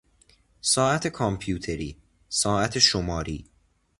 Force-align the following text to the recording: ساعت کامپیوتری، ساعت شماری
ساعت 0.61 1.07
کامپیوتری، 1.07 1.97
ساعت 2.29 2.79
شماری 2.79 3.45